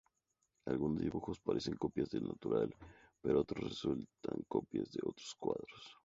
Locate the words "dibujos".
1.03-1.39